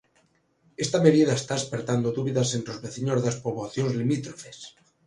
Esta 0.83 0.99
medida 1.05 1.33
está 1.35 1.53
espertando 1.57 2.13
dúbidas 2.17 2.49
entre 2.57 2.71
os 2.75 2.81
veciños 2.85 3.21
das 3.25 3.39
poboacións 3.43 3.93
limítrofes. 3.99 4.57